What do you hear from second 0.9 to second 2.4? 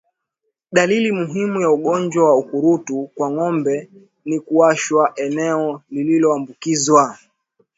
muhimu ya ugonjwa wa